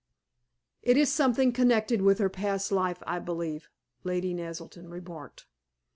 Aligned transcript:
"It 0.81 0.97
is 0.97 1.13
something 1.13 1.51
connected 1.51 2.01
with 2.01 2.17
her 2.17 2.27
past 2.27 2.71
life, 2.71 3.03
I 3.05 3.19
believe," 3.19 3.69
Lady 4.03 4.33
Naselton 4.33 4.89
remarked. 4.89 5.45